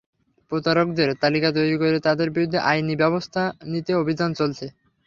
প্রতারকদের 0.51 1.09
তালিকা 1.21 1.49
তৈরি 1.57 1.75
করে 1.77 1.97
তাদের 2.07 2.27
বিরুদ্ধে 2.31 2.59
আইনি 2.69 2.95
ব্যবস্থা 3.01 3.41
নিতে 3.71 3.91
অভিযান 3.95 4.29
চলছে। 4.39 4.65